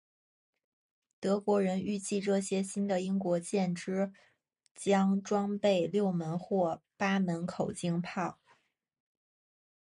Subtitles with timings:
[1.19, 4.11] 德国人预计这些新的英国舰只
[4.73, 8.39] 将装备六门或八门口径炮。